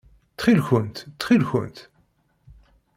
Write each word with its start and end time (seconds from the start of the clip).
Ttxil-kent! 0.31 0.97
Ttxil-kent! 1.11 1.77